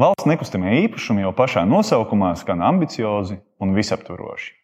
[0.00, 4.54] Valsts nekustamie īpašumi jau pašā nosaukumā skan ambiciozi un visaptvaroši.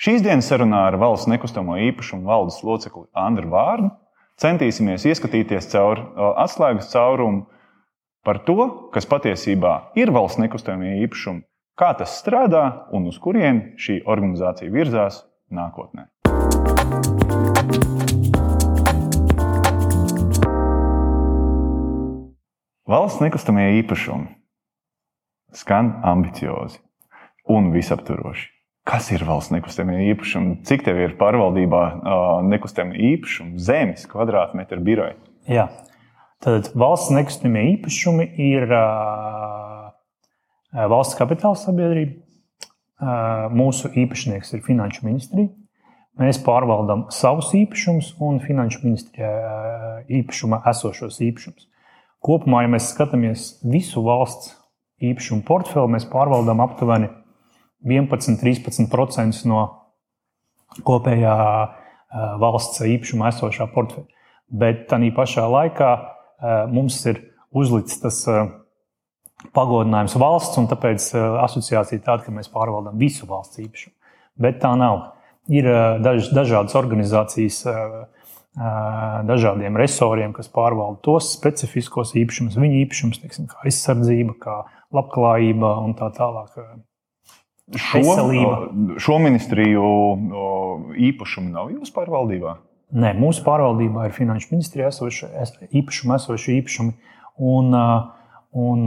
[0.00, 3.90] Šīs dienas sarunā ar valsts nekustamo īpašumu valdes locekli Andru Vārnu
[4.40, 6.00] centīsimies ieskatīties caur
[6.40, 7.44] atslēgas caurumu
[8.24, 11.44] par to, kas patiesībā ir valsts nekustamie īpašumi,
[11.76, 12.64] kā tas strādā
[12.96, 16.08] un uz kurien šī organizācija virzās nākotnē.
[22.88, 24.45] Valsts nekustamie īpašumi
[25.54, 26.80] skan ambiciozi
[27.48, 28.52] un visaptvaroši.
[28.86, 30.60] Kas ir valsts nekustamie īpašumi?
[30.66, 31.82] Cik tev ir pārvaldībā
[32.46, 35.16] nekustamie īpašumi, zemes, kvadrātmetru biroja?
[35.50, 35.66] Jā,
[36.42, 39.88] tad valsts nekustamie īpašumi ir uh,
[40.94, 42.22] valsts kapitāla sabiedrība.
[42.96, 45.50] Uh, mūsu īpašnieks ir Finanšu ministrija.
[46.16, 49.32] Mēs pārvaldām savus īpašumus un Finanšu ministrijā
[50.08, 51.66] īpašumā esošos īpašumus.
[52.24, 54.54] Kopumā, ja mēs skatāmies visu valsts
[55.04, 57.10] īpašumu portfeli mēs pārvaldām aptuveni
[57.86, 59.64] 11-13% no
[60.86, 61.36] kopējā
[62.40, 64.06] valsts īpašuma esošā portfeļa.
[64.46, 65.90] Bet tā pašā laikā
[66.72, 67.20] mums ir
[67.56, 68.22] uzlikts tas
[69.56, 71.10] pagodinājums valsts, un tāpēc
[71.44, 73.94] asociācija tāda, ka mēs pārvaldām visu valsts īpašumu.
[74.40, 75.12] Bet tā nav.
[75.52, 75.68] Ir
[76.02, 77.60] daž, dažādas organizācijas,
[79.28, 84.56] dažādiem resoriem, kas pārvalda tos specifiskos īpašumus, viņu īpašumus, teiksim, kā aizsardzība, kā
[84.94, 86.54] labklājība un tā tālāk.
[87.74, 88.98] Šo, veselība.
[89.02, 89.86] šo ministriju
[91.08, 92.54] īpašumu nav jūsu pārvaldībā?
[92.94, 95.26] Nē, mūsu pārvaldībā ir finanšu ministrija esoši
[95.74, 96.92] īpašumi, esoši īpašumi
[97.42, 97.74] un,
[98.54, 98.86] un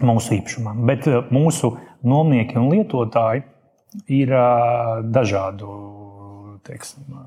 [0.00, 0.80] mūsu īpašumam.
[0.88, 1.74] Bet mūsu
[2.08, 3.44] nomnieki un lietotāji
[4.08, 4.32] ir
[5.12, 5.76] dažādu
[6.64, 7.20] teiksim,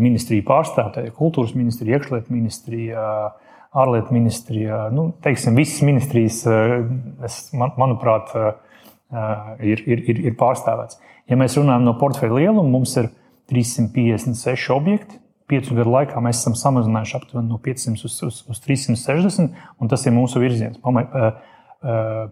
[0.00, 3.02] ministriju pārstāvji, kultūras ministrija, iekšlietu ministrija
[3.74, 4.86] ārlietu ministrijā.
[4.94, 6.76] Nu, teiksim, visas ministrijas, eh,
[7.26, 8.54] es, man, manuprāt, eh,
[9.72, 11.00] ir, ir, ir, ir pārstāvēts.
[11.30, 13.10] Ja mēs runājam no portfeļa lieluma, mums ir
[13.50, 15.20] 356 objekti.
[15.50, 19.50] Piecu gadu laikā mēs esam samazinājuši aptuveni no 500 uz, uz, uz 360,
[19.80, 20.78] un tas ir mūsu virziens.
[20.82, 21.42] Pama, eh,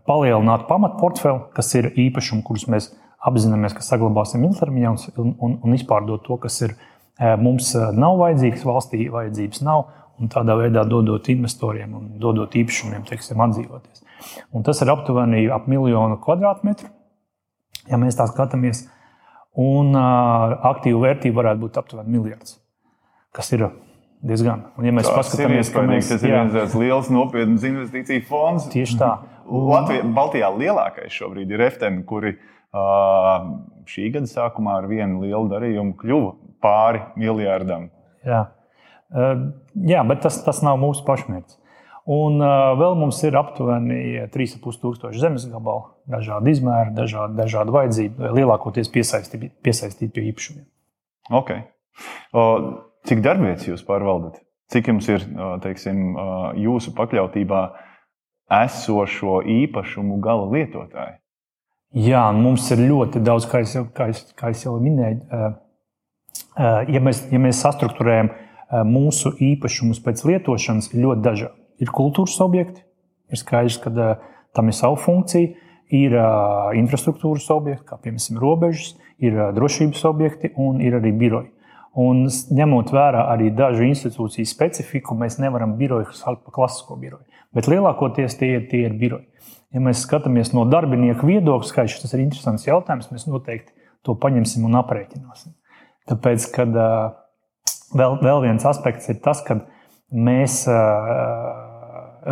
[0.08, 2.88] palielināt pamatportfeli, kas ir īpašumi, kurus mēs
[3.22, 6.72] apzināmies, ka saglabāsim ilgtermiņā, un, un, un izpārdot to, kas ir
[7.38, 9.84] mums nav vajadzīgs, valstī vajadzības nav,
[10.20, 14.02] un tādā veidā dodot investoriem un dodot īpašumiem, teiksim, atdzīvoties.
[14.54, 16.90] Un tas ir aptuveni ap miljonu kvadrātmetru,
[17.90, 18.86] ja mēs tā skatāmies.
[19.58, 22.56] Un uh, aktīvu vērtību varētu būt aptuveni miljards,
[23.36, 23.66] kas ir
[24.24, 24.62] diezgan.
[24.78, 28.70] Un, ja mēs tas paskatāmies, ka mēs, tas ir viens liels nopietns investīciju fonds.
[28.72, 29.10] Tieši tā.
[29.52, 33.50] Latvijā, Baltijā lielākais šobrīd ir FTM, kuri uh,
[33.90, 37.90] šī gada sākumā ar vienu lielu darījumu kļuva pāri miljardam.
[38.24, 38.46] Jā.
[39.12, 41.58] Jā, bet tas, tas nav mūsu pašmērķis.
[42.12, 48.90] Un uh, vēl mums ir aptuveni 3,5 zemes gabalu, dažādi izmēri, dažādi, dažādi vajadzību, lielākoties
[48.90, 50.64] piesaistīti piesaistīt pie īpašumiem.
[51.30, 51.62] Okay.
[52.34, 52.42] O,
[53.06, 54.40] cik darbvietas jūs pārvaldat?
[54.72, 55.22] Cik jums ir
[55.62, 56.16] teiksim,
[56.58, 57.62] jūsu pakļautībā
[58.64, 61.18] esošo īpašumu gala lietotāji?
[62.02, 65.20] Jā, mums ir ļoti daudz, kā jau, kā es, kā es jau minēju.
[66.88, 68.32] Ja mēs, ja mēs sastruktūrējam
[68.72, 71.58] mūsu īpašumus pēc lietošanas ir ļoti dažādi.
[71.82, 72.84] Ir kultūras objekti,
[73.32, 73.92] ir skaidrs, ka
[74.56, 75.52] tam ir sava funkcija,
[75.92, 76.14] ir
[76.78, 81.50] infrastruktūras objekti, kā piemēram robežas, ir drošības objekti un ir arī biroji.
[82.02, 87.26] Un ņemot vērā arī dažu institūciju specifiku, mēs nevaram biroju saukt par klasisko biroju.
[87.52, 89.28] Bet lielākoties tie, tie ir biroji.
[89.76, 94.64] Ja mēs skatāmies no darbinieku viedokļa, skaidrs, tas ir interesants jautājums, mēs noteikti to paņemsim
[94.68, 95.52] un aprēķināsim.
[96.08, 97.12] Tāpēc, kad uh,
[97.96, 99.58] vēl, vēl viens aspekts ir tas, ka
[100.12, 100.62] mēs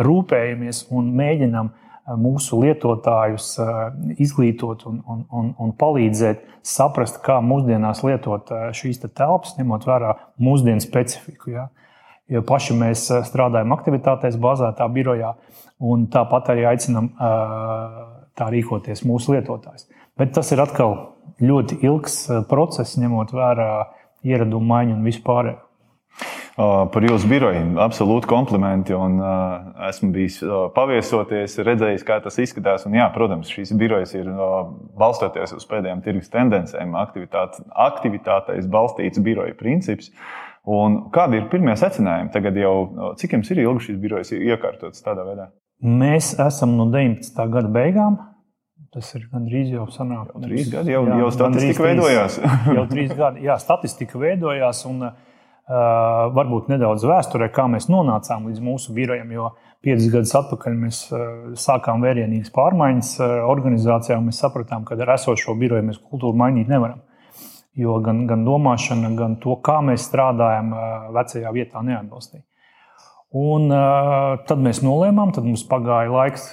[0.07, 1.71] rūpējamies un mēģinām
[2.21, 3.53] mūsu lietotājus
[4.17, 10.15] izglītot un, un, un, un palīdzēt saprast, kā mūsdienās lietot šīs te telpas, ņemot vērā
[10.41, 11.53] mūsdienu specifiku.
[11.55, 11.67] Ja?
[12.31, 15.33] Jo paši mēs strādājam aktivitātēs, bāzētā birojā,
[15.83, 17.11] un tāpat arī aicinām
[18.37, 19.87] tā rīkoties mūsu lietotājs.
[20.19, 20.97] Bet tas ir atkal
[21.41, 23.71] ļoti ilgs process, ņemot vērā
[24.27, 25.53] ieradumu maiņu un vispār.
[26.61, 28.93] Par jūsu biroju absolūti komplimenti.
[28.93, 32.83] Un, uh, esmu bijis uh, paviesoties, redzējis, kā tas izskatās.
[32.85, 34.67] Un, jā, protams, šīs birojas ir uh,
[34.99, 40.11] balstoties uz pēdējām tirgus tendencēm, aktivitāte, aktivitātēs balstīts biroja princips.
[40.69, 42.29] Un kādi ir pirmie secinājumi?
[42.35, 42.75] Tagad jau
[43.17, 45.47] cik jums ir ilgi šīs birojas iekārtotas tādā veidā?
[45.81, 47.47] Mēs esam no 19.
[47.49, 48.19] gada beigām
[48.91, 50.33] Tas ir gandrīz jau sanāk.
[50.35, 52.39] Jau trīs gadi, jau, jā, jau statistika veidojās.
[52.77, 54.81] jau trīs gadi, jā, statistika veidojās.
[54.89, 55.29] Un, uh,
[56.35, 59.31] varbūt nedaudz vēsturē, kā mēs nonācām līdz mūsu birojam.
[59.31, 59.51] Jo
[59.83, 60.99] piecus gadus atpakaļ mēs
[61.59, 63.13] sākām vērienīgas pārmaiņas
[63.47, 67.01] organizācijā, un mēs sapratām, ka ar esošo biroju mēs kultūru mainīt nevaram.
[67.77, 70.73] Jo gan, gan domāšana, gan to, kā mēs strādājam,
[71.15, 72.43] vecajā vietā neatbalstīja.
[73.31, 73.71] Un
[74.43, 76.49] tad mēs nolēmām, tad mums pagāja laiks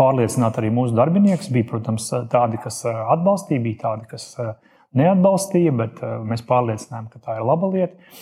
[0.00, 1.50] pārliecināt arī mūsu darbiniekus.
[1.52, 4.28] Bija, protams, tādi, kas atbalstīja, bija tādi, kas
[4.98, 8.14] neatbalstīja, bet mēs pārliecinājām, ka tā ir laba lieta.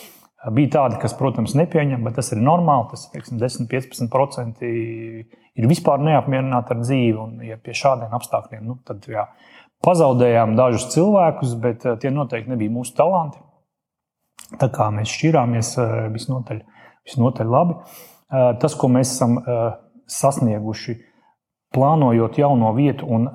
[0.51, 2.87] Bija tādi, kas, protams, nepieņem, bet tas ir normāli.
[2.95, 7.17] Tas teiksim, 10-15% ir vispār neapmierināti ar dzīvi.
[7.21, 9.27] Un, ja pie šādiem apstākļiem, nu, tad jā,
[9.85, 13.37] pazaudējām dažus cilvēkus, bet tie noteikti nebija mūsu talanti.
[14.59, 15.75] Tā kā mēs šķirāmies
[16.11, 16.65] visnotaļ,
[17.07, 17.77] visnotaļ labi.
[18.63, 19.37] Tas, ko mēs esam
[20.11, 20.97] sasnieguši,
[21.75, 23.29] plānojot jauno vietu un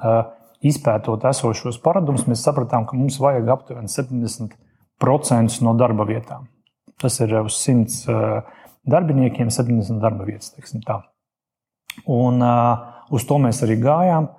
[0.67, 6.49] izpētot esošos paradumus, mēs sapratām, ka mums vajag aptuveni 70% no darba vietām.
[7.01, 8.43] Tas ir uz 100
[8.89, 10.55] darbiniekiem, 70 darba vietas.
[12.07, 12.43] Un,
[13.11, 14.31] uz to mēs arī gājām.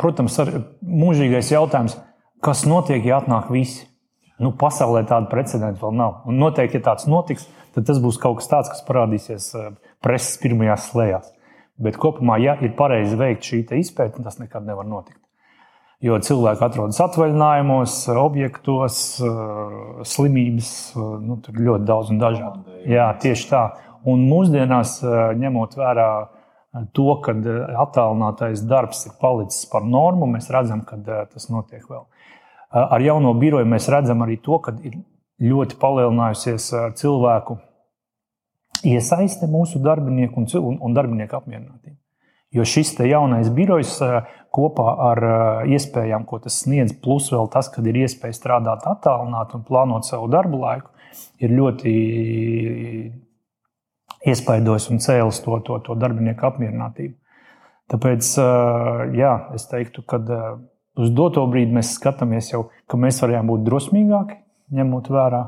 [0.00, 1.98] Protams, ir mūžīgais jautājums,
[2.44, 3.86] kas notiek, ja atnāk visi.
[4.42, 6.24] Nu, pasaulē tāda precedenta vēl nav.
[6.26, 7.46] Un noteikti, ja tāds notiks,
[7.76, 9.52] tad tas būs kaut kas tāds, kas parādīsies
[10.02, 11.30] preses pirmajās slēgās.
[11.82, 15.18] Bet kopumā, ja ir pareizi veikt šī izpēta, tas nekad nevar notikt.
[16.04, 18.98] Jo cilvēki atrodas atvaļinājumos, objektos,
[20.10, 20.70] slimības,
[21.24, 22.78] nu, tur ļoti daudz un dažādi.
[22.92, 23.64] Jā, tieši tā.
[24.10, 24.98] Un mūsdienās,
[25.40, 26.08] ņemot vērā
[26.92, 27.32] to, ka
[27.80, 30.98] attālinātais darbs ir palicis par normu, mēs redzam, ka
[31.30, 32.04] tas notiek vēl.
[32.74, 34.98] Ar jauno biroju mēs redzam arī to, ka ir
[35.42, 36.68] ļoti palielinājusies
[37.00, 37.58] cilvēku
[38.86, 41.98] iesaiste mūsu darbinieku un, un, un darbinieku apmierinātību.
[42.54, 43.96] Jo šis jaunais birojs
[44.54, 45.20] kopā ar
[45.66, 50.28] iespējām, ko tas sniedz, plus vēl tas, ka ir iespēja strādāt attālināti un plānot savu
[50.30, 50.92] darbu laiku,
[51.42, 51.94] ir ļoti
[54.30, 57.16] iespaidojis un cēlis to, to, to darbinieku apmierinātību.
[57.90, 58.30] Tāpēc
[59.18, 60.22] jā, es teiktu, ka
[60.96, 64.38] uz doto brīdi mēs skatāmies jau, ka mēs varējām būt drosmīgāki,
[64.78, 65.42] ņemot vērā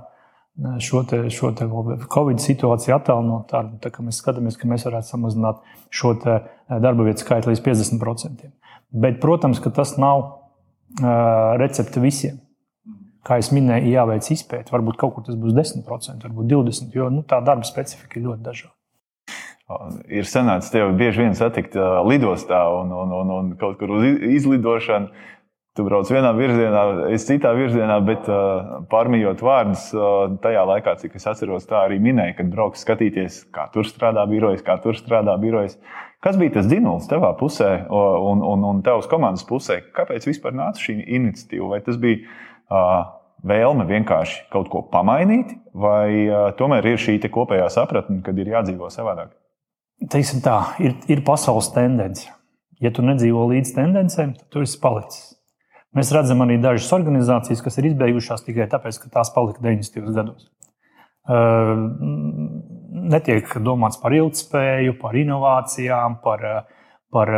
[0.80, 1.66] šo, te, šo te
[2.12, 3.78] Covid situāciju attālinot darbu.
[3.82, 5.60] Tā, mēs skatāmies, ka mēs varētu samazināt
[5.92, 8.50] šo eh, darba vietu skaitu līdz 50%.
[8.96, 11.08] Bet, protams, ka tas nav uh,
[11.60, 12.38] recepte visiem.
[13.26, 14.72] Kā jau minēju, jāveic izpēta.
[14.72, 18.46] Varbūt kaut kur tas būs 10%, varbūt 20%, jo nu, tā darba specifika ir ļoti
[18.46, 18.72] dažāda.
[20.14, 21.74] Ir sanācis tev bieži vien satikt
[22.06, 24.06] lidostā un, un, un, un kaut kur uz
[24.38, 25.10] izlidošanu.
[25.76, 26.82] Tu brauc vienā virzienā,
[27.12, 31.98] es citā virzienā, bet uh, pārmijot vārdus, uh, tajā laikā, cik es atceros, tā arī
[32.00, 35.76] minēja, kad brauks skatīties, kā tur strādā birojas, kā tur strādā birojas.
[36.24, 39.82] Kas bija tas dzinējums tavā pusē un, un, un tavas komandas pusē?
[39.94, 41.68] Kāpēc vispār nāca šī iniciatīva?
[41.74, 43.12] Vai tas bija uh,
[43.44, 48.88] vēlme vienkārši kaut ko pamainīt, vai uh, tomēr ir šī kopējā sapratne, kad ir jādzīvo
[48.88, 49.36] savādāk?
[50.08, 52.32] Teiksim tā, ir, ir pasaules tendence.
[52.80, 55.35] Ja tu nedzīvo līdz tendencēm, tad tu esi palicis.
[55.94, 60.10] Mēs redzam arī dažas organizācijas, kas ir izbeigušās tikai tāpēc, ka tās palika 90.
[60.16, 60.48] gados.
[63.16, 66.44] Netiek domāts par ilgspēju, par inovācijām, par,
[67.14, 67.32] par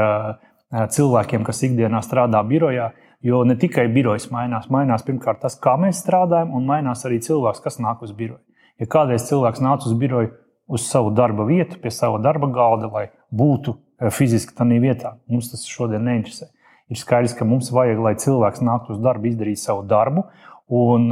[0.97, 2.91] cilvēkiem, kas ikdienā strādā birojā.
[3.25, 7.63] Jo ne tikai birojas mainās, mainās pirmkārt tas, kā mēs strādājam, un mainās arī cilvēks,
[7.65, 8.39] kas nāk uz biroju.
[8.79, 10.31] Ja kādreiz cilvēks nāca uz biroju
[10.71, 13.75] uz savu darba vietu, pie sava darba galda, lai būtu
[14.15, 16.53] fiziski tādā vietā, mums tas šodien neinteresē
[16.89, 20.27] ir skaidrs, ka mums vajag, lai cilvēks nāktu uz darbu, izdarītu savu darbu.
[20.69, 21.09] Un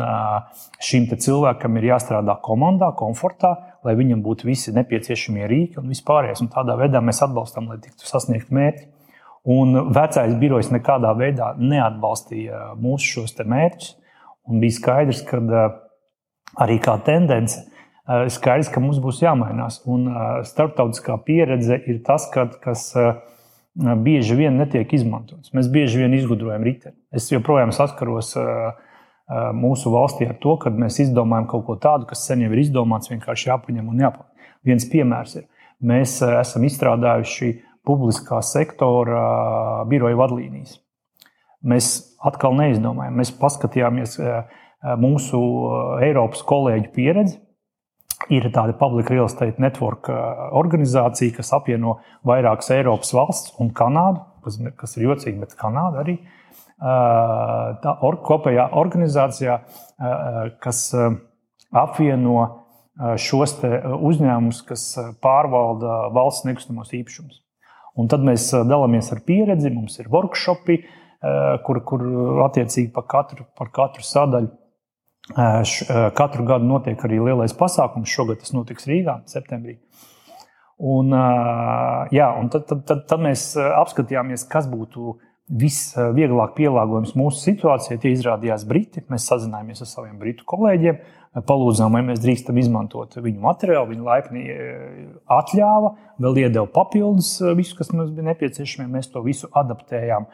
[0.84, 3.54] šim cilvēkam ir jāstrādā komandā, komfortā,
[3.86, 6.42] lai viņam būtu visi nepieciešamie rīki un vispārējais.
[6.44, 8.90] Un tādā veidā mēs atbalstām, lai tiktu sasniegt mērķi.
[9.46, 13.94] Un vecais birojs nekādā veidā neatbalstīja mūsu šos mērķus.
[14.50, 15.40] Un bija skaidrs, ka
[16.62, 17.62] arī kā tendence,
[18.36, 19.80] skaidrs, ka mums būs jāmainās.
[19.88, 20.10] Un
[20.46, 22.90] starptautiskā pieredze ir tas, ka, kas
[23.76, 25.52] bieži vien netiek izmantots.
[25.56, 26.96] Mēs bieži vien izgudrojam riteni.
[27.12, 28.32] Es joprojām saskaros
[29.56, 33.10] mūsu valstī ar to, ka mēs izdomājam kaut ko tādu, kas sen jau ir izdomāts,
[33.10, 34.50] vienkārši jāpaņem un jāpaliek.
[34.66, 35.46] Viens piemērs ir,
[35.82, 37.52] mēs esam izstrādājuši
[37.86, 40.78] publiskā sektora biroja vadlīnijas.
[41.66, 41.90] Mēs
[42.22, 44.16] atkal neizdomājam, mēs paskatījāmies
[45.02, 45.40] mūsu
[46.06, 47.40] Eiropas kolēģu pieredzi,
[48.32, 54.24] Ir tāda Public Real Estate Network uh, organizācija, kas apvieno vairākas Eiropas valsts un Kanādu,
[54.80, 56.16] kas ir jocīgi, bet Kanāda arī.
[56.76, 60.88] Uh, tā or, kopējā organizācijā, uh, kas
[61.76, 62.38] apvieno
[63.20, 64.84] šos uzņēmumus, kas
[65.20, 67.42] pārvalda valsts nekustamos īpašumus.
[68.00, 70.78] Un tad mēs dalāmies ar pieredzi, mums ir workshopi,
[71.66, 72.06] kur, kur
[72.46, 74.48] attiecīgi par katru, par katru sadaļu
[75.34, 78.12] Katru gadu notiek arī lielais pasākums.
[78.12, 79.80] Šogad tas notiks Rīgā, septembrī.
[80.76, 81.10] Un,
[82.12, 85.16] jā, un tad, tad, tad, tad mēs apskatījāmies, kas būtu
[85.46, 87.98] visvieglāk pielāgojams mūsu situācijai.
[88.02, 89.04] Tie izrādījās Briti.
[89.10, 90.98] Mēs sazinājāmies ar saviem britu kolēģiem,
[91.46, 93.92] palūdzām, vai mēs drīkstam izmantot viņu materiālu.
[93.92, 94.46] Viņi laipni
[95.38, 95.92] atļāva,
[96.22, 98.90] vēl iedeva papildus visu, kas mums bija nepieciešams.
[98.90, 100.26] Mēs to visu adaptējām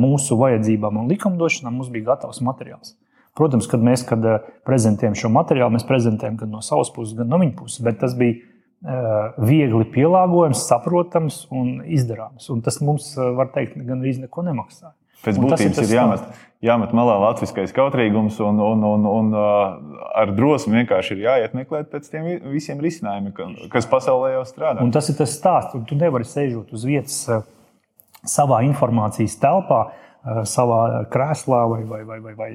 [0.00, 1.76] mūsu vajadzībām un likumdošanām.
[1.80, 2.96] Mums bija gatavs materiāls.
[3.38, 7.30] Protams, kad mēs kad eh, prezentējam šo materiālu, mēs prezentējam gan no savas puses, gan
[7.30, 12.48] no viņa puses, bet tas bija eh, viegli pielāgojams, saprotams un izdarāms.
[12.54, 14.90] Un tas mums, eh, var teikt, gan arī neko nemaksā.
[15.22, 16.26] Pēc būtības ir, ir jāmet,
[16.62, 22.06] jāmet malā latviskais kautrīgums, un, un, un, un ar drosmi vienkārši ir jāiet meklēt pēc
[22.12, 24.84] tiem visiem risinājumiem, kas pasaulē jau strādā.
[24.84, 27.18] Un tas ir tas stāsts, un tu nevari sēžot uz vietas
[28.30, 29.88] savā informācijas telpā,
[30.46, 30.80] savā
[31.10, 32.50] krēslā vai, vai, vai, vai, vai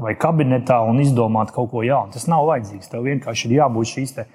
[0.00, 2.12] vai kabinetā un izdomāt kaut ko jaunu.
[2.14, 2.90] Tas nav vajadzīgs.
[2.90, 4.32] Tev vienkārši ir jābūt šīs eh,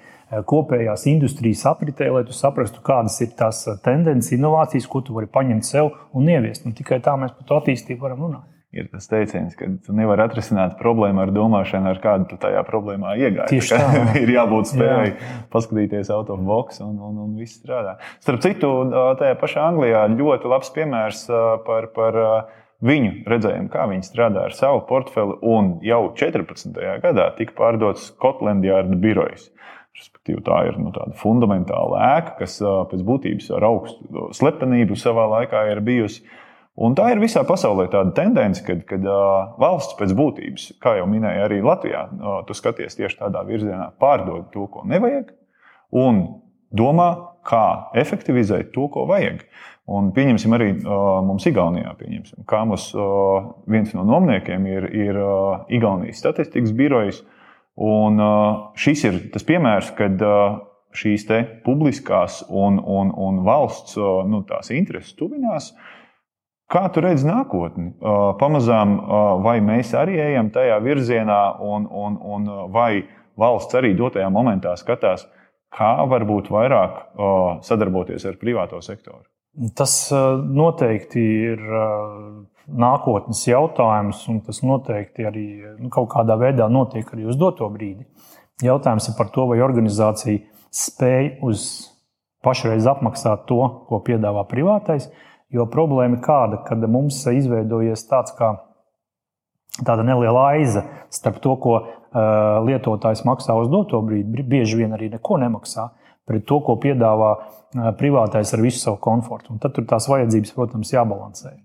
[0.48, 5.28] kopējās industrijas apritē, lai tu saprastu, kādas ir tās eh, tendences, inovācijas, ko tu vari
[5.30, 6.64] paņemt sev un ieviest.
[6.68, 8.48] Un tikai tā mēs par to attīstību varam runāt.
[8.70, 13.16] Ir tas teiciens, ka tu nevari atrisināt problēmu ar domāšanu, ar kādu tu tajā problēmā
[13.18, 13.56] iegāji.
[13.56, 14.04] Tieši tā.
[14.22, 15.16] ir jābūt spējai Jā.
[15.50, 17.96] paskatīties out of box un, un, un viss strādā.
[18.22, 18.70] Starp citu,
[19.18, 21.26] tajā pašā Anglijā ļoti labs piemērs
[21.66, 21.90] par.
[21.98, 22.24] par
[22.84, 26.76] viņu redzējumu, kā viņi strādā ar savu portfeli, un jau 14.
[27.02, 29.50] gadā tika pārdots Scotland Yard birojas.
[30.00, 35.66] Respektīvi, tā ir nu, tāda fundamentāla ēka, kas pēc būtības ar augstu slepenību savā laikā
[35.72, 36.22] ir bijusi.
[36.80, 41.08] Un tā ir visā pasaulē tāda tendence, kad, kad uh, valsts pēc būtības, kā jau
[41.10, 45.34] minēja arī Latvijā, uh, tu skaties tieši tādā virzienā, pārdod to, ko nevajag,
[46.00, 46.22] un
[46.72, 49.44] domā, kā efektivizēt to, ko vajag.
[49.90, 55.18] Un pieņemsim arī uh, mums Igaunijā, pieņemsim, kā mums uh, viens no nomniekiem ir, ir
[55.18, 57.22] uh, Igaunijas statistikas birojas.
[57.80, 60.60] Un uh, šis ir tas piemērs, kad uh,
[60.94, 61.26] šīs
[61.64, 64.44] publiskās un, un, un valsts uh, nu,
[64.74, 65.72] intereses tuvinās.
[66.70, 67.96] Kā tu redzi nākotni?
[67.98, 73.94] Uh, pamazām, uh, vai mēs arī ejam tajā virzienā, un, un, un vai valsts arī
[73.98, 75.26] dotajā momentā skatās,
[75.74, 77.02] kā varbūt vairāk
[77.66, 79.24] sadarboties ar privāto sektoru?
[79.76, 86.68] Tas uh, noteikti ir uh, nākotnes jautājums, un tas noteikti arī nu, kaut kādā veidā
[86.70, 88.06] notiek arī uz doto brīdi.
[88.62, 91.66] Jautājums ir par to, vai organizācija spēj uz
[92.44, 95.10] pašreiz apmaksāt to, ko piedāvā privātais.
[95.50, 98.52] Jo problēma ir kāda, kad mums izveidojies tāds kā
[99.78, 105.10] tāda neliela aiza starp to, ko uh, lietotājs maksā uz doto brīdi, bieži vien arī
[105.14, 105.88] neko nemaksā,
[106.28, 109.54] pret to, ko piedāvā uh, privātais ar visu savu komfortu.
[109.54, 111.56] Un tad tur tās vajadzības, protams, jābalansē.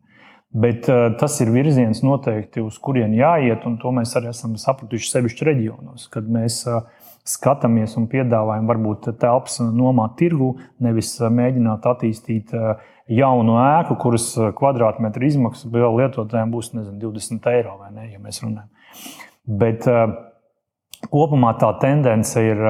[0.56, 5.12] Bet uh, tas ir virziens noteikti, uz kurien jāiet, un to mēs arī esam sapratuši
[5.12, 6.64] sevišķi reģionos, kad mēs
[7.26, 10.52] skatāmies un piedāvājam varbūt telpas nomāt tirgu,
[10.86, 12.76] nevis mēģināt attīstīt uh,
[13.12, 18.42] jaunu ēku, kuras kvadrātmetra izmaksa vēl lietotājiem būs nezinu, 20 eiro vai ne, ja mēs
[18.44, 18.72] runājam.
[19.46, 19.86] Bet
[21.12, 22.62] kopumā tā tendence ir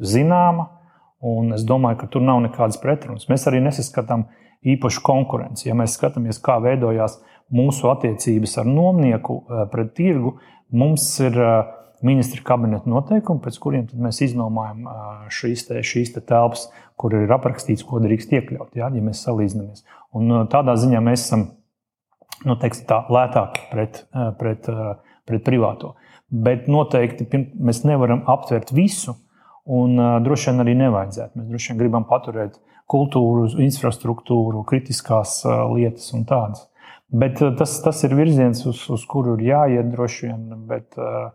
[0.00, 0.70] zināma
[1.18, 3.26] Un es domāju, ka tur nav nekādas pretrunas.
[3.30, 4.28] Mēs arī nesaskatām
[4.74, 5.66] īpašu konkurenci.
[5.66, 7.18] Ja mēs skatāmies, kā veidojās
[7.54, 10.36] mūsu attiecības ar nomnieku eh, pret tirgu,
[10.70, 11.56] mums ir eh,
[12.06, 14.88] ministra kabineta noteikumi, pēc kuriem mēs iznomājam
[15.34, 19.86] šīs, te, šīs te telpas, kur ir aprakstīts, ko drīkst iekļaut, ja, ja mēs salīdzinamies.
[20.18, 21.46] Un tādā ziņā mēs esam
[22.46, 24.04] nu, teiksim, tā, lētāki pret,
[24.38, 24.68] pret,
[25.28, 25.94] pret privāto.
[26.28, 27.26] Bet noteikti
[27.56, 29.16] mēs nevaram aptvert visu
[29.68, 31.36] Un droši vien arī nevajadzētu.
[31.36, 32.56] Mēs droši vien gribam paturēt
[32.88, 35.42] kultūru, infrastruktūru, kritiskās
[35.74, 36.64] lietas un tādas.
[37.08, 41.28] Bet tas, tas ir virziens, uz, uz kuru ir jāiet droši vien, bet uh,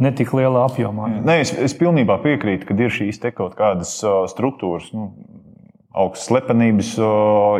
[0.00, 1.08] ne tik lielā apjomā.
[1.26, 3.98] Nē, es, es pilnībā piekrītu, ka ir šīs kaut kādas
[4.32, 4.92] struktūras.
[4.96, 5.10] Nu,
[5.96, 6.90] augstas slepenības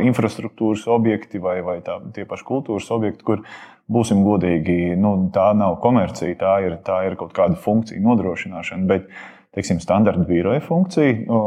[0.04, 3.44] infrastruktūras objekti vai, vai tā, tie paši kultūras objekti, kur
[3.88, 8.88] būsim godīgi, nu, tā nav komercija, tā ir, tā ir kaut kāda funkcija nodrošināšana.
[8.90, 9.08] Bet,
[9.56, 11.40] teiksim, standarta biroja funkciju.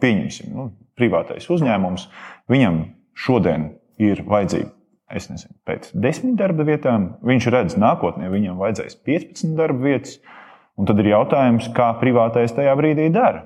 [0.00, 2.08] Pieņemsim, nu, privātais uzņēmums,
[2.52, 4.72] viņam šodien ir vajadzība.
[5.12, 10.20] Es nezinu, pēc desmit darba vietām viņš redz, nākotnē viņam vajadzēs 15 darba vietas.
[10.80, 13.42] Un tad ir jautājums, kā privātais tajā brīdī dara.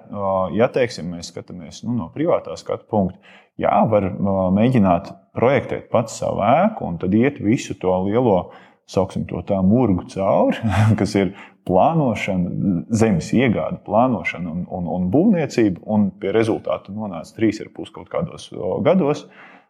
[0.55, 3.19] Ja teiksim, mēs skatāmies nu, no privātā skatu punkta,
[3.59, 4.07] jā, var
[4.55, 8.53] mēģināt projektēt pats savu ēku un tad iet visu to lielo,
[8.87, 10.63] sauksim to tā, murgu cauri,
[11.01, 11.35] kas ir
[11.67, 18.53] plānošana, zemes iegāde, plānošana un, un, un būvniecība, un pie rezultātu nonāca 3,5 kaut kādos
[18.87, 19.27] gados.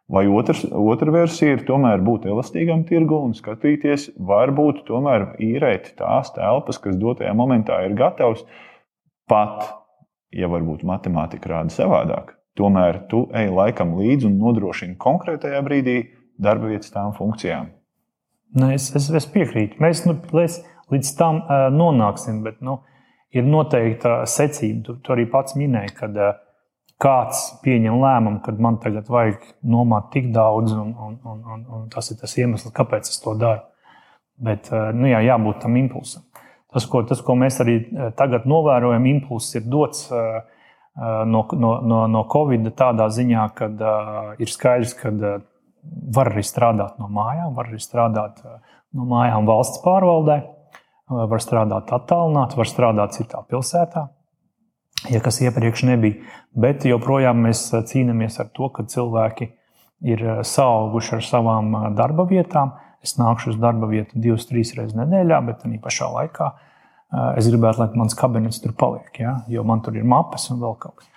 [0.06, 6.30] Vai otrs, otra versija ir tomēr būt elastīgam tirgu un skatīties, varbūt tomēr īrēt tās
[6.36, 8.44] telpas, kas dotajā momentā ir gatavas,
[9.26, 9.66] pat
[10.30, 12.36] ja varbūt matemātika rāda savādāk.
[12.56, 15.96] Tomēr tu ej laikam līdzi un nodrošini konkrētajā brīdī
[16.38, 17.72] darba vietas tām funkcijām.
[18.56, 19.80] Ne, es, es, es piekrītu.
[19.82, 20.60] Mēs nu, līdz,
[20.94, 22.78] līdz tam uh, nonāksim, bet nu,
[23.34, 24.84] ir noteikta secība.
[24.86, 26.38] Tu, tu arī pats minēji, ka uh,
[27.02, 31.88] kāds pieņem lēmumu, ka man tagad vajag nomāt tik daudz, un, un, un, un, un
[31.92, 33.64] tas ir tas iemesls, kāpēc es to daru.
[34.36, 36.24] Bet uh, nu, jā, jābūt tam impulsam.
[36.72, 37.78] Tas ko, tas, ko mēs arī
[38.18, 40.42] tagad novērojam, impulss ir dots uh,
[41.24, 43.68] no, no, no, no Covid tādā ziņā, ka
[44.40, 45.12] ir skaidrs, ka
[46.16, 48.40] var arī strādāt no mājām, var arī strādāt
[48.96, 50.40] no mājām valsts pārvaldē,
[51.08, 54.08] var strādāt attālināti, var strādāt citā pilsētā,
[55.12, 56.36] ja kas iepriekš nebija.
[56.56, 59.50] Bet joprojām mēs uh, cīnāmies ar to, ka cilvēki
[60.06, 62.74] ir sauguši ar savām darba vietām.
[63.04, 66.50] Es nākšu uz darba vietu divas, trīs reizes nedēļā, bet arī pašā laikā
[67.38, 69.36] es gribētu, lai mans kabinets tur paliek, ja?
[69.48, 71.12] jo man tur ir mapes un vēl kaut kas.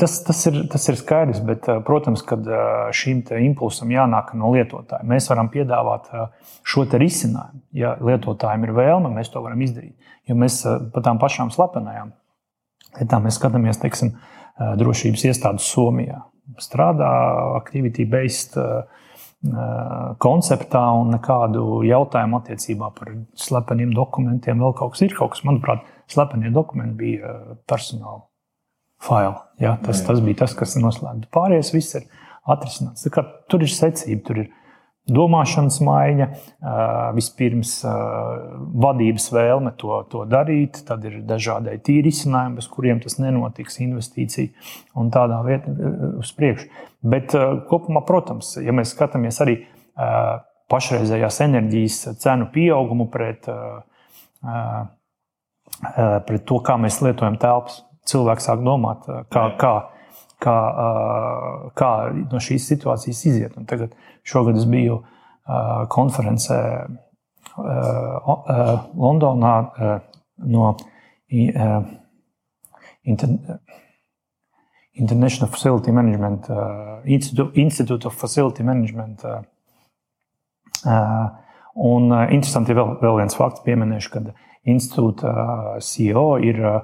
[0.00, 2.62] Tas, tas, ir, tas ir skaidrs, bet, eh, protams, ka eh,
[2.96, 5.04] šim impulsam jānāk no lietotāja.
[5.04, 7.60] Mēs varam piedāvāt eh, šo risinājumu.
[7.76, 9.92] Ja lietotājiem ir vēlme, mēs to varam izdarīt.
[10.24, 12.14] Jo mēs par tām pašām slepenajām
[12.98, 14.14] lietām skatāmies, teiksim,
[14.80, 16.24] drošības iestādes Somijā.
[16.60, 17.10] Strādā
[17.60, 18.58] activity-based
[20.20, 24.60] konceptā un nekādu jautājumu attiecībā par slepeniem dokumentiem.
[24.60, 27.36] Vēl kaut kas ir, kaut kas, manuprāt, slepenie dokumenti bija
[27.70, 28.26] personāla
[29.00, 29.38] failu.
[29.62, 29.78] Ja?
[29.84, 31.30] Tas, tas bija tas, kas noslēgts.
[31.32, 32.08] Pārējais viss ir
[32.50, 33.06] atrisināts.
[33.48, 34.50] Tur ir secība, tur ir
[35.08, 36.26] domāšanas maiņa,
[37.16, 37.72] vispirms
[38.84, 44.52] vadības vēlme to, to darīt, tad ir dažādi tīri izcinājumi, bez kuriem tas nenotiks, investīcija
[45.00, 45.74] un tādā vietā
[46.20, 46.68] uz priekšu.
[47.00, 47.34] Bet
[47.70, 49.60] kopumā, protams, ja mēs skatāmies arī
[50.70, 53.48] pašreizējās enerģijas cenu pieaugumu pret,
[56.28, 59.74] pret to, kā mēs lietojam telpas cilvēks sāk domāt, kā, kā,
[60.40, 60.56] kā,
[61.76, 61.90] kā
[62.30, 63.56] no šīs situācijas iziet.
[63.60, 63.94] Un tagad
[64.26, 65.00] šogad es biju
[65.92, 66.60] konferencē
[69.04, 69.54] Londonā
[70.50, 70.66] no
[75.00, 76.50] International Facility Management,
[77.54, 79.24] Institute of Facility Management.
[81.80, 84.32] Un interesanti vēl, vēl viens fakts pieminēšu, kad
[84.68, 85.30] institūta
[85.80, 86.80] CEO ir uh,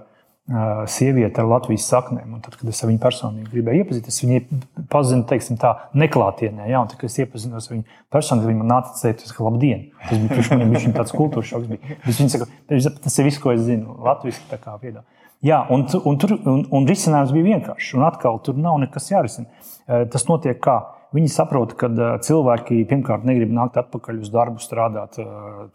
[0.90, 2.36] sieviete ar Latvijas saknēm.
[2.36, 6.68] Un tad, kad es viņu personīgi gribēju iepazīties, es viņu pazinu, teiksim, tā neklātienē.
[6.70, 9.88] Jā, un tad, kad es iepazinos ar viņu personīgi, viņa man nāca teikt, ka labdien!
[10.04, 11.68] Tas bija priekš maniem bija tāds kultūras šoks.
[11.72, 11.98] Bija.
[12.06, 15.02] Viņa saka, tas ir viss, ko es zinu, latviešu tā kā viedā.
[15.44, 17.96] Jā, un, un, tur, un, un risinājums bija vienkāršs.
[17.98, 19.50] Un atkal tur nav nekas jārisina.
[19.86, 20.78] Tas notiek kā
[21.14, 21.88] Viņi saprot, ka
[22.24, 25.18] cilvēki pirmkārt negrib nākt atpakaļ uz darbu, strādāt,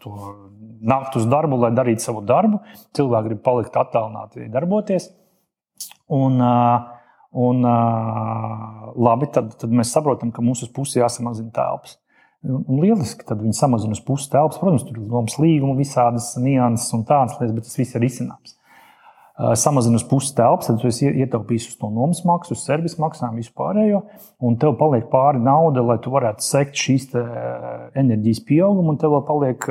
[0.02, 0.12] to,
[0.84, 2.60] nākt uz darbu, lai darītu savu darbu.
[2.96, 5.08] Cilvēki grib palikt attālināti, darboties.
[6.12, 6.36] Un,
[7.32, 7.66] un,
[9.08, 11.96] labi, tad, tad mēs saprotam, ka mums uz pusi jāsamazina telpas.
[12.42, 14.60] Un lieliski, tad viņi samazina uz pusi telpas.
[14.60, 18.58] Protams, tur ir lomas līguma, visādas nianses un tādas lietas, bet tas viss ir izcināms
[19.56, 23.38] samazina uz pusi telpas, tad tu esi ietaupījis uz to nomas maksu, uz servis maksām,
[23.40, 24.02] vispārējo,
[24.44, 27.08] un tev paliek pāri nauda, lai tu varētu sekt šīs
[27.98, 29.68] enerģijas pieaugumu, un tev vēl paliek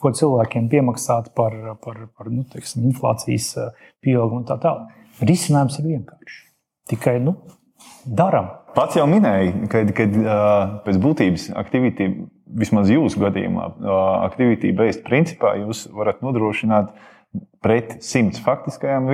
[0.00, 3.52] ko cilvēkiem piemaksāt par, par, par nu, teiksim, inflācijas
[4.04, 4.92] pieaugumu un tā tālāk.
[5.24, 6.40] Risinājums ir vienkāršs.
[6.90, 7.36] Tikai nu,
[8.04, 8.50] darām.
[8.74, 9.84] Pats jau minēja, ka,
[10.84, 12.26] pēc būtības aktivitāte,
[12.58, 13.68] vismaz jūsu gadījumā,
[14.26, 16.90] aktivitāte-based principā jūs varat nodrošināt
[17.64, 19.08] pret simts faktiskajiem,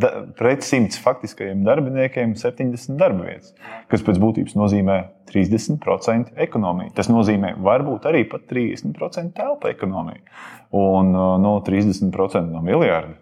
[0.00, 3.52] da, pret simts faktiskajiem darbiniekiem 70 darba vietas,
[3.92, 4.98] kas pēc būtības nozīmē
[5.32, 6.94] 30% ekonomiju.
[6.96, 10.24] Tas nozīmē varbūt arī pat 30% telpa ekonomiju
[10.72, 11.12] un
[11.44, 13.18] no 30% no miljarda.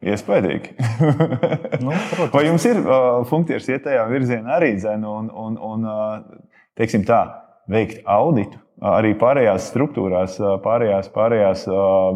[0.00, 0.70] Iespējams.
[1.84, 2.32] nu, protams.
[2.32, 6.38] Vai jums ir uh, funkcijas iet tajā virzienā arī dzēna un, un, un uh,
[6.78, 7.20] teiksim tā,
[7.70, 11.66] veikt auditu arī pārējās struktūrās, pārējās, pārējās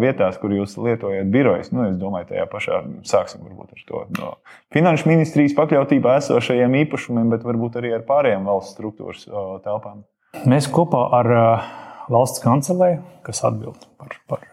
[0.00, 1.70] vietās, kur jūs lietojat birojas.
[1.74, 4.30] Nu, es domāju, tajā pašā sāksim varbūt ar to no
[4.74, 9.26] finanšu ministrijas pakļautībā esošajiem īpašumiem, bet varbūt arī ar pārējām valsts struktūras
[9.66, 10.04] telpām.
[10.50, 11.30] Mēs kopā ar
[12.10, 14.48] valsts kancelēju, kas atbild par, par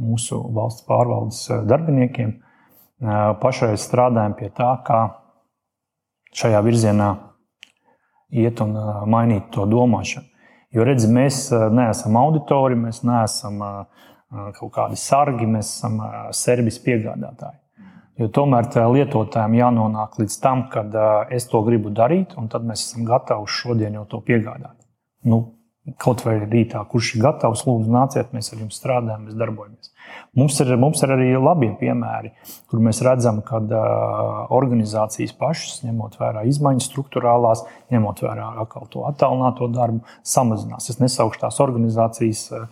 [0.00, 2.38] mūsu valsts pārvaldes darbiniekiem,
[3.40, 5.02] pašreiz strādājam pie tā, kā
[6.36, 7.12] šajā virzienā
[8.30, 8.76] iet un
[9.10, 10.29] mainīt to domāšanu.
[10.70, 15.98] Jo redz, mēs eh, neesam auditori, mēs neesam eh, eh, kaut kādi sargi, mēs esam
[16.36, 17.58] servis piegādātāji.
[18.20, 20.92] Jo tomēr lietotājiem jānonāk līdz tam, kad
[21.32, 24.76] es to gribu darīt, un tad mēs esam gatavi šodien jau to piegādāt.
[25.24, 25.38] Nu,
[25.98, 29.92] kaut vai rītā, kurš ir gatavs, lūdzu, nāciet, mēs ar jums strādājam, mēs darbojamies.
[30.38, 32.32] Mums ir, mums ir arī labi piemēri,
[32.70, 33.80] kur mēs redzam, ka uh,
[34.54, 40.90] organizācijas pašas, ņemot vērā izmaiņas struktūrālās, ņemot vērā atkal to attālināto darbu, samazinās.
[40.92, 42.46] Es nesaukšu tās organizācijas.
[42.54, 42.68] Uh,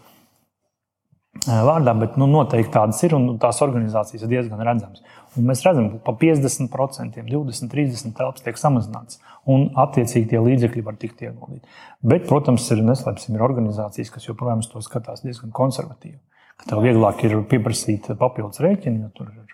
[1.46, 5.04] vārdā, bet nu, noteikti tādas ir un tās organizācijas ir diezgan redzamas.
[5.36, 10.84] Un mēs redzam, ka pa 50%, 20, 30 telpas tiek samazināts, un attiecīgi tie līdzekļi
[10.86, 11.68] var tikt ieguldīti.
[12.00, 16.18] Bet, protams, ir neslēpsim, ir organizācijas, kas joprojām to skatās diezgan konservatīvi.
[16.66, 19.44] Tev vieglāk ir pieprasīt papildus rēķinu, jo tur ir.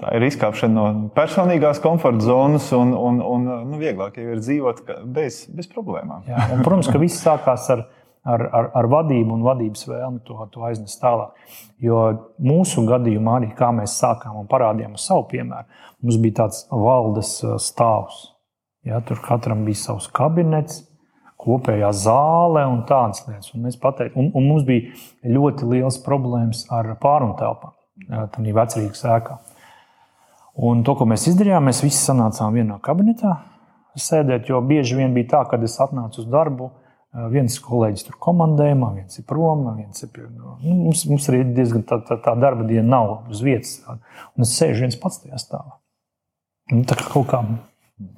[0.00, 4.80] Tā ir izkāpšana no personīgās komforta zonas, un, un, un nu, vieglāk ir dzīvot
[5.12, 6.22] bez, bez problēmām.
[6.30, 7.82] Jā, un, protams, ka viss sākās ar
[8.24, 11.32] ar, ar, ar vadību un vadības vēlmi to, to aiznest tālāk.
[11.82, 12.02] Jo
[12.42, 15.68] mūsu gadījumā, arī kā mēs sākām un parādījām savu piemēru,
[16.02, 18.28] mums bija tāds valdes uh, stāvs.
[18.86, 20.82] Ja, tur katram bija savs kabinets,
[21.40, 23.52] kopējā zāle un tādas lietas.
[23.56, 24.92] Un, pateic, un, un mums bija
[25.24, 27.76] ļoti liels problēmas ar pārunu telpām,
[28.08, 29.38] tādā vecrīgas ēkā.
[30.60, 33.38] Un to, ko mēs izdarījām, mēs visi sanācām vienā kabinetā
[33.98, 36.70] sēdēt, jo bieži vien bija tā, kad es atnācu uz darbu,
[37.10, 41.82] Viens kolēģis tur komandējumā, viens ir prom, viens ir pie, nu, mums, mums arī diezgan
[41.82, 43.80] tā, tā, tā darba diena nav uz vietas.
[43.90, 45.80] Un es sēžu viens pats tajā stāvā.
[46.70, 47.42] Nu, tā kā kaut kā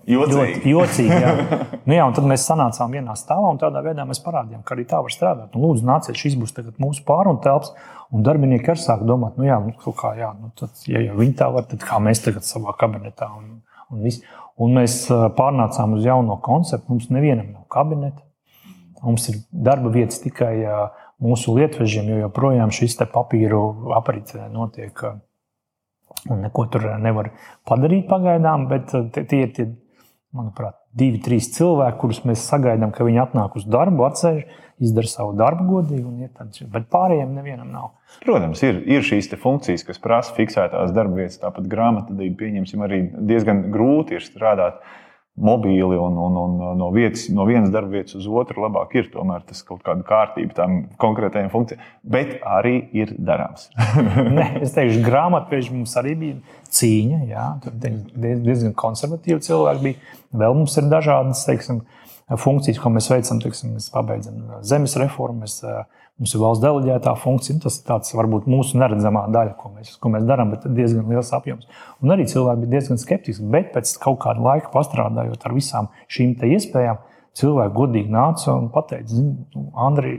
[0.07, 0.61] Jocīgi.
[0.71, 1.31] Jocīgi jā.
[1.89, 5.01] nu, jā, tad mēs sanācām vienā stāvā un tādā veidā mēs parādījām, ka arī tā
[5.03, 5.55] var strādāt.
[5.55, 7.73] Nu, lūdzu, nāciet, šis būs mūsu pārunu telps.
[8.13, 11.35] Un darbinieki arī sāk domāt, nu, jā, nu, kā, jā, nu, tad, ja, ja viņi
[11.39, 14.23] tā var, tad kā mēs tagad savā kabinetā un, un viss.
[14.61, 14.99] Un mēs
[15.39, 16.93] pārnācām uz jauno konceptu.
[16.93, 18.21] Mums nevienam nav kabineta.
[19.03, 20.55] Mums ir darba vietas tikai
[21.23, 23.63] mūsu lietvežiem, jo joprojām šis papīru
[23.97, 25.05] aprite notiek.
[26.31, 27.33] Un neko tur nevar
[27.67, 29.65] padarīt pagaidām, bet tie ir tie,
[30.37, 34.39] manuprāt, divi, trīs cilvēki, kurus mēs sagaidām, ka viņi atnāk uz darbu, atceļ,
[34.83, 36.63] izdara savu darbu godīgi un tāds.
[36.73, 37.91] Bet pārējiem nevienam nav.
[38.25, 43.67] Protams, ir, ir šīs funkcijas, kas prasa fiksētās darba vietas, tāpat grāmatvedība, pieņemsim, arī diezgan
[43.75, 44.83] grūti ir strādāt
[45.41, 49.45] mobīli un, un, un no, vietas, no vienas darba vietas uz otru, labāk ir tomēr
[49.49, 51.87] tas kaut kāda kārtība tam konkrētajām funkcijām.
[52.05, 53.71] Bet arī ir darāms.
[54.39, 57.23] Nē, es teikšu, grāmatveži mums arī bija cīņa.
[57.31, 60.15] Jā, tur diezgan konservatīvi cilvēki bija.
[60.45, 61.81] Vēl mums ir dažādas teiksim,
[62.39, 63.41] funkcijas, ko mēs veicam.
[63.43, 65.47] Teiksim, mēs pabeidzam zemes reformu.
[65.47, 65.63] Mēs,
[66.21, 67.59] Mums ir valsts deleģētā funkcija.
[67.65, 71.33] Tas ir tāds varbūt mūsu neredzamā daļa, ko mēs, ko mēs darām, bet diezgan liels
[71.35, 71.69] apjoms.
[72.05, 73.49] Un arī cilvēki bija diezgan skeptiski.
[73.53, 77.01] Bet pēc kaut kāda laika pastrādājot ar visām šīm iespējām,
[77.39, 80.19] cilvēki godīgi nāca un teica, nu, Andri,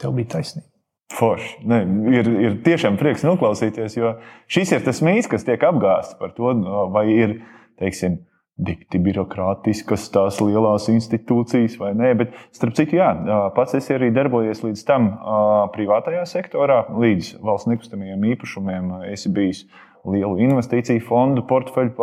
[0.00, 0.68] tev bija taisnība.
[1.14, 1.58] Forši.
[1.68, 1.82] Ne,
[2.16, 4.14] ir, ir tiešām prieks noklausīties, jo
[4.50, 6.54] šis ir tas mīts, kas tiek apgāsts par to,
[6.94, 7.36] vai ir,
[7.82, 8.22] teiksim,
[8.54, 12.12] dikti birokrātiskas tās lielās institūcijas vai nē.
[12.20, 13.08] Bet, starp citu, jā,
[13.56, 15.10] pats es arī darbojies līdz tam
[15.74, 18.92] privātajā sektorā, līdz valsts nekustamajiem īpašumiem.
[19.10, 19.66] Es biju
[20.14, 21.94] lielu investīciju fondu portfeļu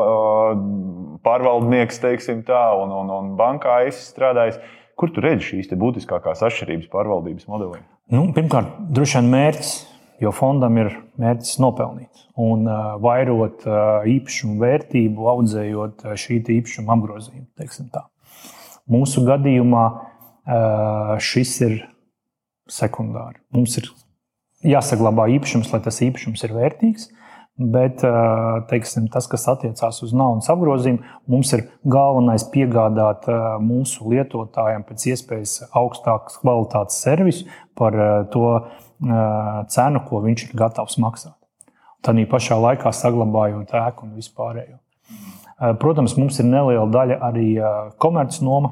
[1.24, 4.60] pārvaldnieks, teiksim tā, un, un, un bankā es strādāju.
[5.00, 7.80] Kur tu redzi šīs būtiskākās atšķirības pārvaldības modelī?
[8.12, 9.72] Nu, pirmkārt, droši vien mērķis
[10.22, 12.66] jo fondam ir mērķis nopelnīt un
[13.04, 13.66] vairot
[14.12, 17.48] īpašumu vērtību, audzējot šī īpašuma apgrozījumu.
[18.92, 19.86] Mūsu gadījumā
[21.22, 21.80] šis ir
[22.72, 23.42] sekundāri.
[23.54, 23.90] Mums ir
[24.66, 27.10] jāsaglabā īpašums, lai tas īpašums ir vērtīgs.
[27.62, 28.00] Bet
[28.72, 33.28] teiksim, tas, kas attiecās uz naudas apgrozījumu, mums ir galvenais piegādāt
[33.62, 37.46] mūsu lietotājiem pēc iespējas augstākas kvalitātes servisu
[37.78, 37.98] par
[38.34, 38.48] to
[39.02, 41.38] cenu, ko viņš ir gatavs maksāt.
[42.02, 44.78] Tad pašā laikā saglabājot ēku un vispārējo.
[45.82, 47.50] Protams, mums ir neliela daļa arī
[48.02, 48.72] komercnoma,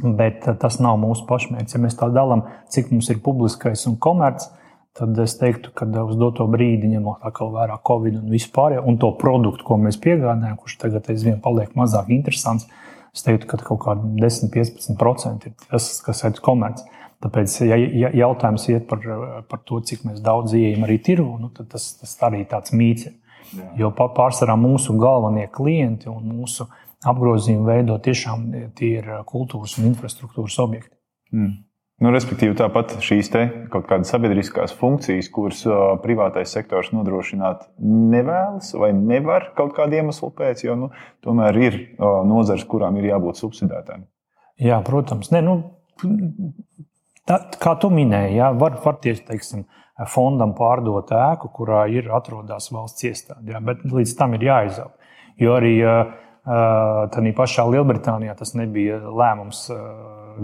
[0.00, 1.76] bet tas nav mūsu pašmērķis.
[1.76, 4.48] Ja mēs tā dalām, cik mums ir publiskais un komerciāls,
[4.94, 9.66] tad es teiktu, ka uz doto brīdi, ņemot vērā Covid un vispār, un to produktu,
[9.66, 12.68] ko mēs piegādājam, kurš tagad aizvien paliek mazāk interesants,
[13.10, 16.86] es teiktu, ka kaut kādi 10-15% ir tas, kas ir komerciāls.
[17.22, 19.04] Tāpēc, ja, ja jautājums iet par,
[19.48, 23.10] par to, cik daudz ieejam arī tirgu, nu, tad tas, tas arī tāds mīts.
[23.54, 23.68] Jā.
[23.78, 26.66] Jo pārsvarā mūsu galvenie klienti un mūsu
[27.06, 28.48] apgrozījumi veido tiešām
[28.78, 30.94] tie ir kultūras un infrastruktūras objekti.
[31.34, 31.62] Mm.
[32.02, 33.28] Nu, respektīvi, tāpat šīs
[33.70, 35.60] kaut kādas sabiedriskās funkcijas, kuras
[36.02, 40.90] privātais sektors nodrošināt nevēlas vai nevar kaut kāda iemesla pēc, jo nu,
[41.22, 41.78] tomēr ir
[42.26, 44.08] nozares, kurām ir jābūt subsidētām.
[44.58, 45.30] Jā, protams.
[45.34, 45.54] Ne, nu,
[47.28, 49.64] Tā, kā tu minēji, jā, var, var tieši teiksim,
[50.12, 53.54] fondam pārdot ēku, kurā ir atrodas valsts iestāde.
[53.54, 54.92] Ja, bet līdz tam ir jāizaug.
[55.40, 55.78] Jo arī
[56.44, 59.64] tādā pašā Lielbritānijā tas nebija lēmums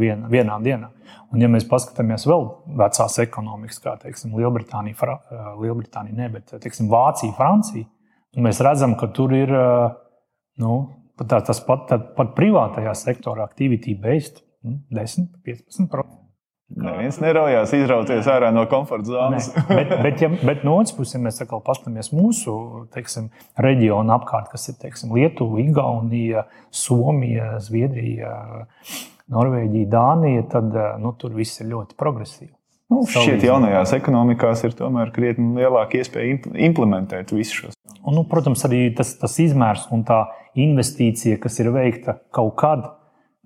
[0.01, 0.89] vien, vienā dienā.
[1.31, 2.47] Un, ja mēs paskatāmies vēl
[2.81, 5.19] vecās ekonomikas, kā teiksim, Lielbritānija, Fra,
[5.61, 7.87] Lielbritānija ne, bet teiksim, Vācija, Francija,
[8.41, 9.53] mēs redzam, ka tur ir
[10.61, 10.79] nu,
[11.21, 16.20] tā, tas pat, pat privātajā sektorā aktivitāte based 10-15%.
[16.71, 19.49] Neviens neraujās izrauties ārā no komforta zonas.
[19.69, 22.55] bet, bet, ja, bet no otras puses, ja mēs paskatāmies mūsu
[22.95, 28.37] teiksim, reģionu apkārt, kas ir teiksim, Lietuva, Igaunija, Somija, Zviedrija,
[29.35, 32.53] Norvēģija, Dānija, tad nu, tur viss ir ļoti progresīvi.
[32.91, 37.77] Nu, šķiet, jaunajās ekonomikās ir tomēr krietni lielāka iespēja implementēt visus šos.
[38.01, 40.25] Un, nu, protams, arī tas, tas izmērs un tā
[40.59, 42.89] investīcija, kas ir veikta kaut kad,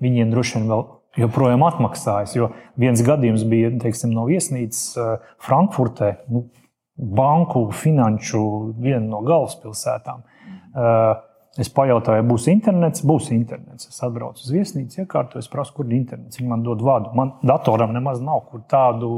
[0.01, 0.87] viņiem droši vien vēl
[1.21, 2.35] joprojām atmaksājas.
[2.37, 2.51] Jo
[2.81, 6.47] viens gadījums bija teiksim, no viesnīcas eh, Frankfurtē, nu,
[6.95, 8.43] banku, finanšu
[8.81, 10.25] viena no galvaspilsētām.
[10.75, 11.13] Eh,
[11.63, 13.05] es pajautāju, būs internets.
[13.07, 13.91] Būs internets.
[13.91, 16.41] Es atbraucu uz viesnīcu, iekārtoju, prasu, kur ir internets.
[16.41, 17.15] Viņi man dod vadu.
[17.19, 19.13] Man datoram nemaz nav kur tādu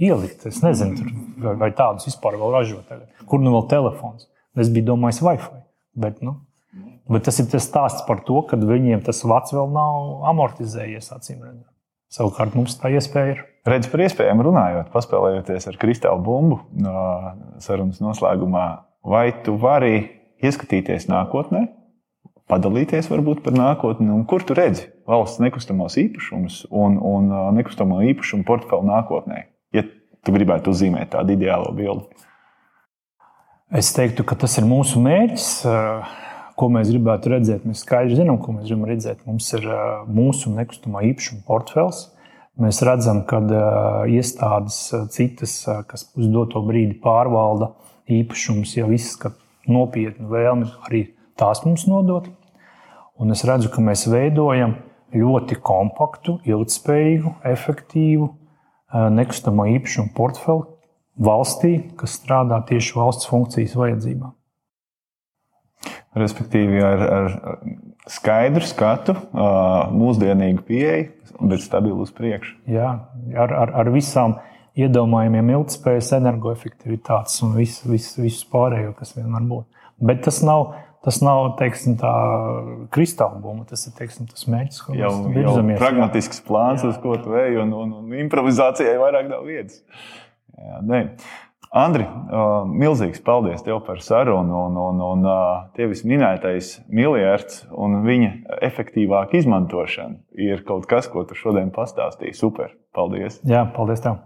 [0.00, 0.46] ielikt.
[0.48, 2.96] Es nezinu, tur, vai tādus vispār vēl ražot.
[3.28, 4.28] Kur nu vēl telefons?
[4.56, 5.62] Es biju domājis, Wi-Fi.
[5.96, 6.38] Bet, nu,
[7.10, 11.12] Bet tas ir tas stāsts par to, ka viņiem tas vats vēl nav amortizējies.
[12.16, 13.44] Savukārt mums tā iespēja ir.
[13.66, 16.98] Redz par iespējām runājot, paspēlējoties ar kristālu bumbu no
[17.62, 18.66] sarunas noslēgumā,
[19.06, 20.04] vai tu vari
[20.42, 21.64] ieskatīties nākotnē,
[22.50, 28.46] padalīties varbūt par nākotni, un kur tu redzi valsts nekustamos īpašumus un, un nekustamo īpašumu
[28.46, 29.42] portfeli nākotnē,
[29.74, 32.06] ja tu gribētu uzzīmēt tādu ideālo bildi?
[33.74, 35.48] Es teiktu, ka tas ir mūsu mērķis.
[36.56, 37.64] Ko mēs gribētu redzēt.
[37.68, 39.24] Mēs skaidri zinām, ko mēs gribam redzēt.
[39.28, 39.66] Mums ir
[40.08, 42.06] mūsu nekustamā īpašuma portfels.
[42.56, 43.42] Mēs redzam, ka
[44.08, 44.78] iestādes
[45.12, 45.58] citas,
[45.90, 47.74] kas uz doto brīdi pārvalda
[48.08, 49.36] īpašumus, jau izskata
[49.68, 51.02] nopietnu vēlmi arī
[51.36, 52.30] tās mums nodot.
[53.20, 54.78] Un es redzu, ka mēs veidojam
[55.12, 58.30] ļoti kompaktu, ilgspējīgu, efektīvu
[59.12, 60.64] nekustamo īpašumu portfeli
[61.28, 64.32] valstī, kas strādā tieši valsts funkcijas vajadzībām.
[66.16, 67.36] Respektīvi, ar, ar
[68.10, 69.16] skaidru skatu,
[69.92, 71.10] mūsdienīgu pieeju,
[71.42, 72.56] bet stabilu uz priekšu.
[72.70, 72.92] Jā,
[73.36, 74.38] ar, ar, ar visām
[74.76, 79.86] iedomājumiem, ilgspējas, energoefektivitātes un visu, visu, visu pārējo, kas vien var būt.
[80.10, 80.74] Bet tas nav.
[81.06, 82.10] Tas nav teiksim, tā
[82.90, 85.76] kristāla bumba, tas ir teiksim, tas mērķis, ko jau, mēs virzamies.
[85.78, 86.90] Pragmatisks plāns, jā.
[86.90, 89.84] uz ko tu ej, un, un, un improvizācijai vairāk nav vietas.
[90.56, 91.04] Jā, ne.
[91.76, 92.06] Andri,
[92.72, 94.62] milzīgs paldies tev par sarunu.
[94.70, 95.26] Un, un, un
[95.76, 98.30] tevis minētais miljards un viņa
[98.64, 102.32] efektīvāka izmantošana ir kaut kas, ko tu šodien pastāstīji.
[102.38, 102.72] Super!
[102.96, 103.42] Paldies!
[103.44, 104.22] Jā, paldies tev!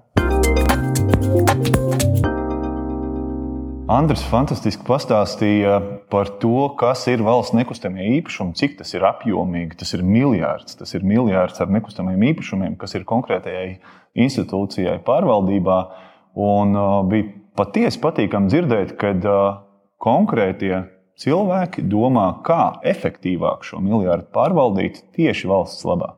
[3.90, 5.80] Andris fantastiski pastāstīja
[6.14, 9.80] par to, kas ir valsts nekustamie īpašumi, cik tas ir apjomīgi.
[9.82, 10.78] Tas ir miljards.
[10.78, 13.80] Tas ir miljards ar nekustamiem īpašumiem, kas ir konkrētajai
[14.22, 15.80] institūcijai pārvaldībā.
[16.38, 16.78] Un
[17.10, 19.60] bija patiesi patīkami dzirdēt, kad uh,
[20.02, 20.84] konkrētie
[21.20, 26.14] cilvēki domā, kā efektīvāk šo miljardu pārvaldīt tieši valsts labā.